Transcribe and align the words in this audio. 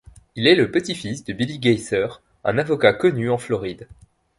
Il 0.35 0.47
est 0.47 0.55
le 0.55 0.71
petit-fils 0.71 1.23
de 1.25 1.31
Billy 1.33 1.59
Gaither, 1.59 2.07
un 2.43 2.57
avocat 2.57 2.91
connu 2.93 3.29
en 3.29 3.37
Floride. 3.37 3.87